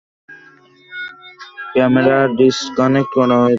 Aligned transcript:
Camera 1.73 2.17
disconnect 2.37 3.11
করা 3.17 3.35
হয়েছে। 3.35 3.49